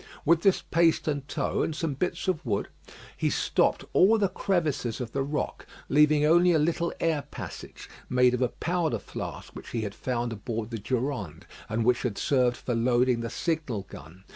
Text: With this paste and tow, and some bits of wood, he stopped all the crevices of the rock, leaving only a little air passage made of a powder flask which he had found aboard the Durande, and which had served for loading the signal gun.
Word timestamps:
With 0.25 0.41
this 0.41 0.63
paste 0.63 1.07
and 1.07 1.27
tow, 1.27 1.61
and 1.61 1.75
some 1.75 1.93
bits 1.93 2.27
of 2.27 2.43
wood, 2.43 2.69
he 3.15 3.29
stopped 3.29 3.85
all 3.93 4.17
the 4.17 4.29
crevices 4.29 4.99
of 4.99 5.11
the 5.11 5.21
rock, 5.21 5.67
leaving 5.89 6.25
only 6.25 6.53
a 6.53 6.57
little 6.57 6.91
air 6.99 7.21
passage 7.29 7.87
made 8.09 8.33
of 8.33 8.41
a 8.41 8.47
powder 8.47 8.97
flask 8.97 9.55
which 9.55 9.69
he 9.69 9.81
had 9.81 9.93
found 9.93 10.33
aboard 10.33 10.71
the 10.71 10.79
Durande, 10.79 11.45
and 11.69 11.85
which 11.85 12.01
had 12.01 12.17
served 12.17 12.57
for 12.57 12.73
loading 12.73 13.19
the 13.19 13.29
signal 13.29 13.85
gun. 13.91 14.23